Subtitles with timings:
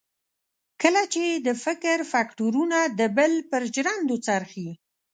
[0.81, 4.69] کله چې یې د فکر فکټورنه د بل پر ژرندو څرخي.